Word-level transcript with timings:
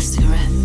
cigarette. 0.00 0.55